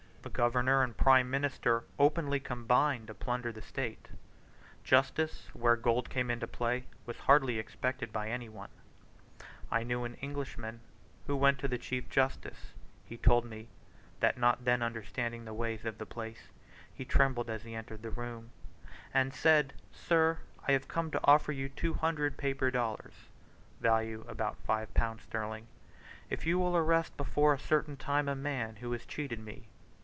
[0.23, 4.07] The governor and prime minister openly combined to plunder the state.
[4.83, 8.69] Justice, where gold came into play, was hardly expected by any one.
[9.71, 10.81] I knew an Englishman,
[11.25, 13.69] who went to the Chief Justice (he told me,
[14.19, 16.49] that not then understanding the ways of the place,
[16.93, 18.51] he trembled as he entered the room),
[19.15, 20.37] and said, "Sir,
[20.67, 23.15] I have come to offer you two hundred (paper) dollars
[23.79, 25.65] (value about five pounds sterling)
[26.29, 29.67] if you will arrest before a certain time a man who has cheated me.